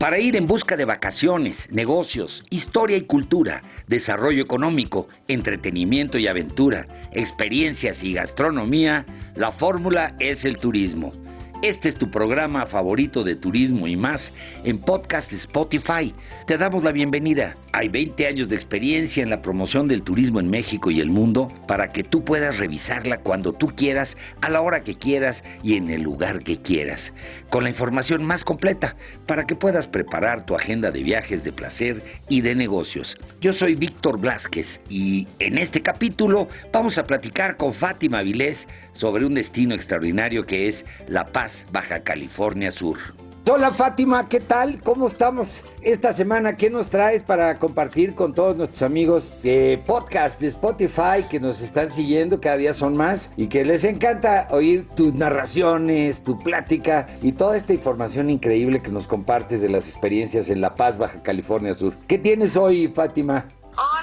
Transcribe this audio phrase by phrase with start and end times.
[0.00, 6.86] para ir en busca de vacaciones, negocios, historia y cultura, desarrollo económico, entretenimiento y aventura,
[7.12, 9.04] experiencias y gastronomía,
[9.36, 11.12] la fórmula es el turismo.
[11.62, 14.32] Este es tu programa favorito de turismo y más
[14.64, 16.14] en podcast Spotify.
[16.46, 17.54] Te damos la bienvenida.
[17.74, 21.48] Hay 20 años de experiencia en la promoción del turismo en México y el mundo
[21.68, 24.08] para que tú puedas revisarla cuando tú quieras,
[24.40, 27.00] a la hora que quieras y en el lugar que quieras.
[27.50, 28.96] Con la información más completa
[29.26, 31.96] para que puedas preparar tu agenda de viajes de placer
[32.30, 33.14] y de negocios.
[33.42, 38.56] Yo soy Víctor Blasquez y en este capítulo vamos a platicar con Fátima Vilés
[38.94, 42.98] sobre un destino extraordinario que es La Paz, Baja California Sur.
[43.46, 44.80] Hola Fátima, ¿qué tal?
[44.84, 45.48] ¿Cómo estamos
[45.82, 46.56] esta semana?
[46.56, 51.58] ¿Qué nos traes para compartir con todos nuestros amigos de podcast de Spotify que nos
[51.60, 57.06] están siguiendo, cada día son más y que les encanta oír tus narraciones, tu plática
[57.22, 61.22] y toda esta información increíble que nos compartes de las experiencias en La Paz, Baja
[61.22, 61.94] California Sur?
[62.06, 63.46] ¿Qué tienes hoy, Fátima?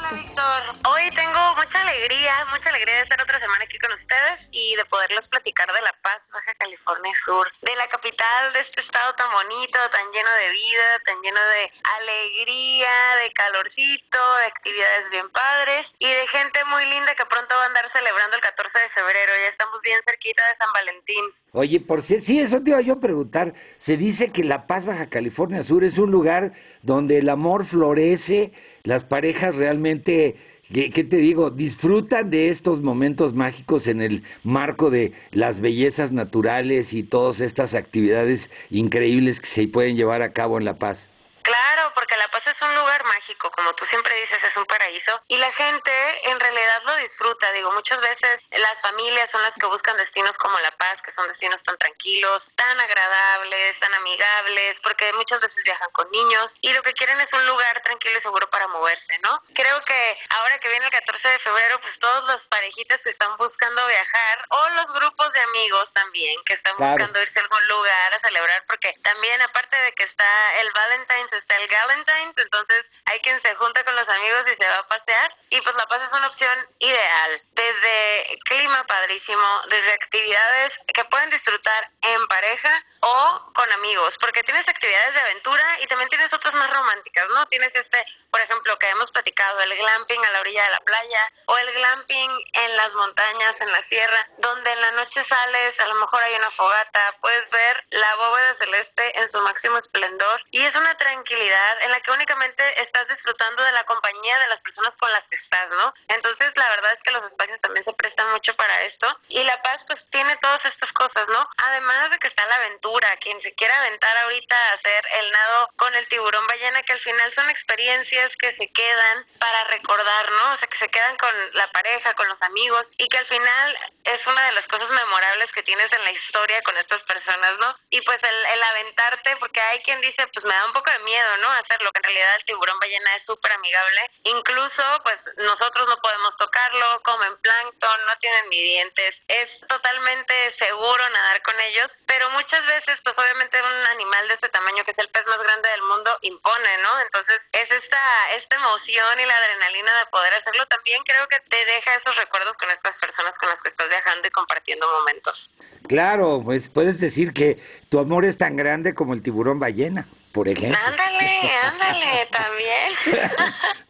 [0.07, 4.47] Hola Víctor, hoy tengo mucha alegría, mucha alegría de estar otra semana aquí con ustedes
[4.51, 8.81] y de poderles platicar de La Paz, Baja California Sur, de la capital de este
[8.81, 11.63] estado tan bonito, tan lleno de vida, tan lleno de
[11.99, 17.63] alegría, de calorcito, de actividades bien padres y de gente muy linda que pronto va
[17.63, 21.25] a andar celebrando el 14 de febrero, ya estamos bien cerquita de San Valentín.
[21.51, 23.51] Oye, por si, sí, eso te iba yo a preguntar,
[23.85, 28.53] se dice que La Paz, Baja California Sur es un lugar donde el amor florece,
[28.87, 30.37] las parejas realmente,
[30.73, 31.49] ¿qué, te digo?
[31.49, 37.73] Disfrutan de estos momentos mágicos en el marco de las bellezas naturales y todas estas
[37.73, 40.97] actividades increíbles que se pueden llevar a cabo en La Paz.
[41.43, 45.19] Claro, porque La Paz es un lugar mágico, como tú siempre dices, es un paraíso
[45.27, 45.91] y la gente
[46.23, 47.51] en realidad lo disfruta.
[47.51, 51.27] Digo, muchas veces las familias son las que buscan destinos como La Paz, que son
[51.29, 56.83] destinos tan tranquilos, tan agradables, tan amigables, porque muchas veces viajan con niños y lo
[56.83, 59.39] que quieren es un lugar tranquilo y seguro para moverse, ¿no?
[59.53, 63.37] Creo que ahora que viene el 14 de febrero, pues todos los parejitas que están
[63.37, 68.13] buscando viajar o los grupos de amigos también que están buscando irse a algún lugar
[68.13, 73.19] a celebrar, porque también aparte de que está el Valentine's está el Galentine's, entonces hay
[73.21, 76.01] quien se junta con los amigos y se va a pasear y pues La Paz
[76.03, 83.51] es una opción ideal, desde clima padrísimo, desde actividades que pueden disfrutar en pareja o
[83.53, 87.45] con amigos, porque tienes actividades de aventura y también tienes otras más románticas, ¿no?
[87.47, 91.23] Tienes este, por ejemplo, que hemos platicado, el glamping a la orilla de la playa
[91.45, 95.87] o el glamping en las montañas, en la sierra, donde en la noche sales, a
[95.87, 100.65] lo mejor hay una fogata, puedes ver la bóveda celeste en su máximo esplendor y
[100.65, 104.95] es una tranquilidad en la que únicamente estás disfrutando de la compañía de las personas
[104.97, 105.93] con las que estás, ¿no?
[106.07, 107.93] Entonces, la verdad es que los espacios también se
[108.37, 111.49] mucho para esto y La Paz pues tiene todas estas cosas, ¿no?
[111.57, 115.69] Además de que está la aventura, quien se quiera aventar ahorita a hacer el nado
[115.75, 120.53] con el tiburón ballena, que al final son experiencias que se quedan para recordar, ¿no?
[120.53, 123.79] O sea, que se quedan con la pareja, con los amigos y que al final
[124.03, 127.75] es una de las cosas memorables que tienes en la historia con estas personas, ¿no?
[127.89, 130.99] Y pues el, el aventarte, porque hay quien dice, pues me da un poco de
[130.99, 131.51] miedo, ¿no?
[131.53, 134.11] Hacerlo, que en realidad el tiburón ballena es súper amigable.
[134.25, 139.15] Incluso, pues nosotros no podemos tocarlo, comen plancton, no tienen ni dientes.
[139.27, 144.49] Es totalmente seguro nadar con ellos, pero muchas veces, pues obviamente un animal de este
[144.49, 146.99] tamaño, que es el pez más grande del mundo, impone, ¿no?
[146.99, 148.03] Entonces es esta,
[148.35, 150.65] esta emoción y la adrenalina de poder hacerlo.
[150.67, 154.27] También creo que te deja esos recuerdos con estas personas con las que estás viajando
[154.27, 155.49] y compartiendo momentos.
[155.87, 157.55] Claro, pues puedes decir que
[157.89, 160.05] tu amor es tan grande como el tiburón ballena
[160.37, 160.77] por ejemplo.
[160.85, 162.93] Ándale, ándale, también.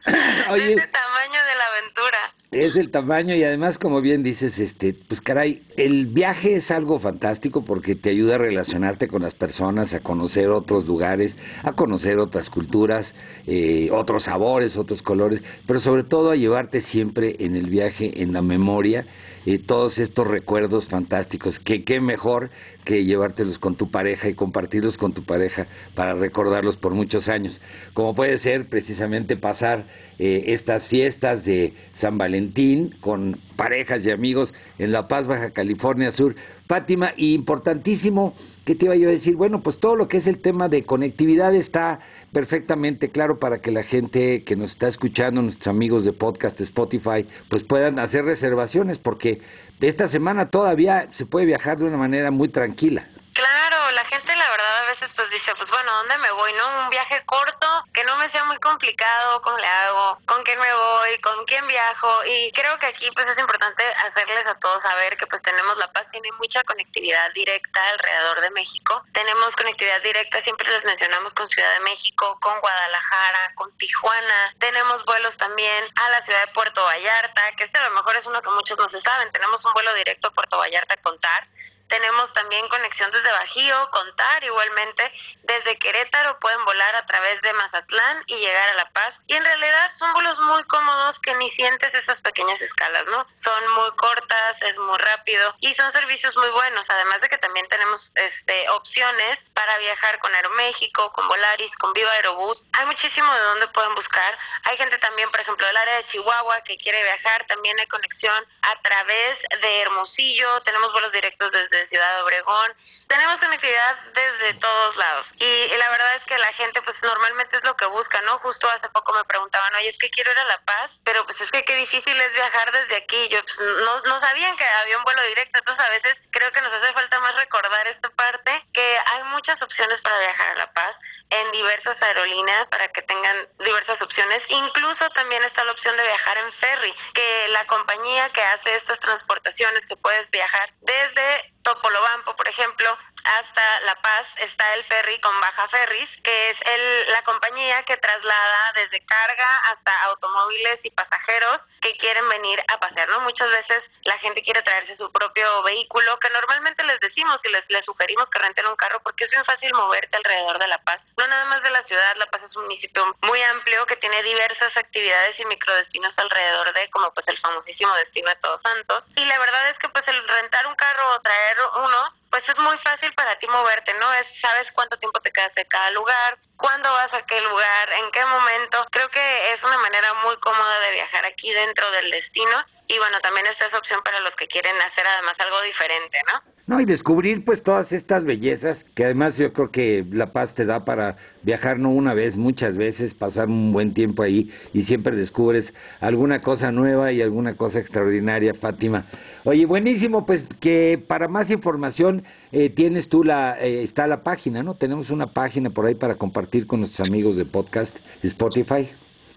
[0.51, 2.26] Oye, es el tamaño de la aventura.
[2.49, 6.97] Es el tamaño y además, como bien dices, este, pues caray, el viaje es algo
[6.97, 12.19] fantástico porque te ayuda a relacionarte con las personas, a conocer otros lugares, a conocer
[12.19, 13.05] otras culturas,
[13.47, 18.31] eh, otros sabores, otros colores, pero sobre todo a llevarte siempre en el viaje, en
[18.31, 19.05] la memoria,
[19.45, 21.59] eh, todos estos recuerdos fantásticos.
[21.65, 22.49] Que qué mejor
[22.85, 27.59] que llevártelos con tu pareja y compartirlos con tu pareja para recordarlos por muchos años.
[27.93, 34.53] Como puede ser precisamente pasar eh, estas fiestas de San Valentín con parejas y amigos
[34.79, 36.35] en La Paz, Baja California Sur.
[36.67, 38.35] Fátima, y importantísimo,
[38.65, 39.35] ¿qué te iba yo a decir?
[39.35, 41.99] Bueno, pues todo lo que es el tema de conectividad está
[42.33, 47.25] perfectamente claro para que la gente que nos está escuchando, nuestros amigos de podcast Spotify,
[47.49, 49.39] pues puedan hacer reservaciones, porque
[49.79, 53.07] esta semana todavía se puede viajar de una manera muy tranquila.
[53.33, 56.53] Claro, la gente la verdad veces pues dice, pues bueno, ¿dónde me voy?
[56.53, 56.83] ¿No?
[56.85, 60.19] Un viaje corto, que no me sea muy complicado, ¿cómo le hago?
[60.25, 61.17] ¿Con quién me voy?
[61.19, 62.25] ¿Con quién viajo?
[62.25, 65.91] Y creo que aquí pues es importante hacerles a todos saber que pues tenemos La
[65.91, 69.03] Paz, tiene mucha conectividad directa alrededor de México.
[69.13, 74.53] Tenemos conectividad directa, siempre les mencionamos con Ciudad de México, con Guadalajara, con Tijuana.
[74.59, 78.25] Tenemos vuelos también a la ciudad de Puerto Vallarta, que este a lo mejor es
[78.25, 79.31] uno que muchos no se saben.
[79.31, 81.47] Tenemos un vuelo directo a Puerto Vallarta a contar
[81.89, 85.11] tenemos también conexión desde Bajío, Contar igualmente.
[85.43, 89.13] Desde Querétaro pueden volar a través de Mazatlán y llegar a La Paz.
[89.27, 93.25] Y en realidad son vuelos muy cómodos que ni sientes esas pequeñas escalas, ¿no?
[93.43, 96.85] Son muy cortas, es muy rápido y son servicios muy buenos.
[96.89, 102.11] Además de que también tenemos este opciones para viajar con Aeroméxico, con Volaris, con Viva
[102.11, 102.57] Aerobús.
[102.73, 104.37] Hay muchísimo de dónde pueden buscar.
[104.63, 107.45] Hay gente también, por ejemplo, del área de Chihuahua que quiere viajar.
[107.47, 110.61] También hay conexión a través de Hermosillo.
[110.61, 112.73] Tenemos vuelos directos desde de Ciudad Obregón.
[113.07, 117.63] Tenemos conectividad desde todos lados y, la verdad es que la gente pues normalmente es
[117.63, 118.37] lo que busca, ¿no?
[118.39, 121.39] Justo hace poco me preguntaban, oye, es que quiero ir a La Paz, pero pues
[121.39, 123.29] es que qué difícil es viajar desde aquí.
[123.29, 126.61] Yo pues, no, no sabían que había un vuelo directo, entonces a veces creo que
[126.61, 130.73] nos hace falta más recordar esta parte, que hay muchas opciones para viajar a La
[130.73, 130.95] Paz
[131.29, 134.43] en diversas aerolíneas para que tengan diversas opciones.
[134.49, 138.99] Incluso también está la opción de viajar en ferry, que la compañía que hace estas
[138.99, 142.87] transportaciones, que puedes viajar desde Topolobampo, por ejemplo,
[143.27, 147.97] hasta La Paz está el ferry con Baja Ferries, que es el, la compañía que
[147.97, 153.19] traslada desde carga hasta automóviles y pasajeros que quieren venir a pasear, ¿no?
[153.21, 157.69] Muchas veces la gente quiere traerse su propio vehículo, que normalmente les decimos y les,
[157.69, 161.01] les sugerimos que renten un carro porque es bien fácil moverte alrededor de La Paz.
[161.17, 164.23] No nada más de la ciudad, La Paz es un municipio muy amplio que tiene
[164.23, 169.03] diversas actividades y microdestinos alrededor de, como pues el famosísimo destino de Todos Santos.
[169.15, 172.57] Y la verdad es que pues el rentar un carro o traer uno pues es
[172.59, 174.13] muy fácil para ti moverte, ¿no?
[174.13, 178.11] Es sabes cuánto tiempo te quedas de cada lugar, cuándo vas a qué lugar, en
[178.11, 178.85] qué momento.
[178.91, 183.19] Creo que es una manera muy cómoda de viajar aquí dentro del destino y bueno,
[183.21, 186.56] también está esa opción para los que quieren hacer además algo diferente, ¿no?
[186.67, 190.65] No, y descubrir pues todas estas bellezas que además yo creo que La Paz te
[190.65, 195.15] da para viajar no una vez, muchas veces, pasar un buen tiempo ahí y siempre
[195.15, 199.05] descubres alguna cosa nueva y alguna cosa extraordinaria, Fátima.
[199.45, 204.61] Oye, buenísimo, pues que para más información eh, tienes tú la, eh, está la página,
[204.61, 204.75] ¿no?
[204.75, 208.91] Tenemos una página por ahí para compartir con nuestros amigos de podcast Spotify.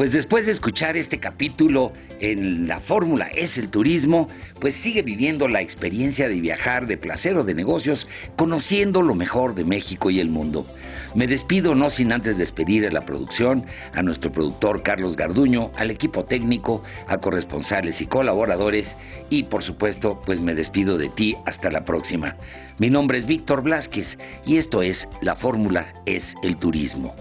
[0.01, 4.29] Pues después de escuchar este capítulo en La Fórmula es el turismo,
[4.59, 9.55] pues sigue viviendo la experiencia de viajar de placer o de negocios, conociendo lo mejor
[9.55, 10.65] de México y el mundo.
[11.15, 15.91] Me despido no sin antes despedir a la producción, a nuestro productor Carlos Garduño, al
[15.91, 18.89] equipo técnico, a corresponsales y colaboradores
[19.29, 22.37] y por supuesto pues me despido de ti hasta la próxima.
[22.79, 24.09] Mi nombre es Víctor Blasquez
[24.47, 27.15] y esto es La Fórmula es el Turismo.